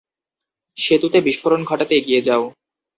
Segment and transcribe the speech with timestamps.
[0.77, 2.43] সেতুতে বিস্ফোরণ ঘটাতে এগিয়ে যাও।